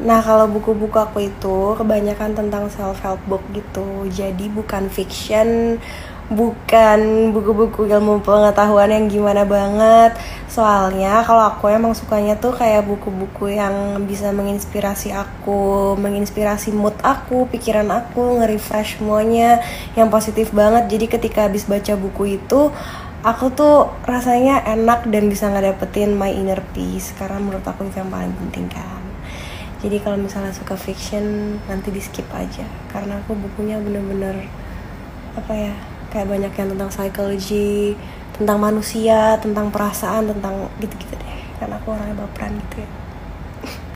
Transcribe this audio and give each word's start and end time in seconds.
Nah 0.00 0.24
kalau 0.24 0.48
buku-buku 0.48 0.96
aku 0.96 1.28
itu 1.28 1.76
kebanyakan 1.76 2.32
tentang 2.32 2.72
self 2.72 3.04
help 3.04 3.20
book 3.28 3.44
gitu. 3.52 4.08
Jadi 4.08 4.48
bukan 4.48 4.88
fiction 4.88 5.76
bukan 6.30 7.34
buku-buku 7.34 7.90
ilmu 7.90 8.22
pengetahuan 8.22 8.88
yang 8.88 9.10
gimana 9.10 9.42
banget. 9.44 10.14
Soalnya 10.46 11.26
kalau 11.26 11.50
aku 11.52 11.68
emang 11.68 11.92
sukanya 11.92 12.38
tuh 12.38 12.54
kayak 12.54 12.86
buku-buku 12.86 13.50
yang 13.58 13.98
bisa 14.06 14.30
menginspirasi 14.30 15.10
aku 15.10 15.98
menginspirasi 15.98 16.70
mood 16.70 16.94
aku 17.02 17.50
pikiran 17.50 17.90
aku 17.90 18.40
nge-refresh 18.40 19.02
semuanya 19.02 19.60
yang 19.98 20.08
positif 20.08 20.54
banget. 20.54 20.86
Jadi 20.88 21.06
ketika 21.10 21.50
habis 21.50 21.66
baca 21.66 21.98
buku 21.98 22.40
itu 22.40 22.70
aku 23.26 23.52
tuh 23.52 23.90
rasanya 24.06 24.64
enak 24.64 25.10
dan 25.10 25.28
bisa 25.28 25.50
ngedapetin 25.50 26.14
my 26.14 26.30
inner 26.30 26.62
peace. 26.72 27.12
Karena 27.18 27.42
menurut 27.42 27.66
aku 27.66 27.84
itu 27.90 27.98
yang 27.98 28.08
paling 28.08 28.32
penting 28.38 28.70
kan 28.70 28.99
jadi 29.80 29.96
kalau 30.04 30.20
misalnya 30.20 30.52
suka 30.52 30.76
fiction 30.76 31.56
nanti 31.64 31.88
di 31.88 32.00
skip 32.00 32.28
aja. 32.32 32.68
Karena 32.92 33.16
aku 33.20 33.32
bukunya 33.32 33.80
bener-bener 33.80 34.44
apa 35.36 35.52
ya 35.56 35.74
kayak 36.12 36.28
banyak 36.28 36.52
yang 36.52 36.68
tentang 36.76 36.90
psikologi 36.92 37.96
tentang 38.36 38.58
manusia 38.60 39.36
tentang 39.40 39.72
perasaan 39.72 40.28
tentang 40.32 40.68
gitu-gitu 40.80 41.16
deh. 41.16 41.40
Karena 41.56 41.80
aku 41.80 41.96
orangnya 41.96 42.16
baperan 42.24 42.60
gitu 42.68 42.84
ya 42.84 43.09